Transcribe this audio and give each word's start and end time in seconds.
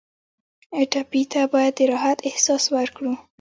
ټپي 0.91 1.21
ته 1.31 1.41
باید 1.53 1.73
د 1.77 1.81
راحت 1.91 2.19
احساس 2.29 2.63
ورکړو. 2.75 3.13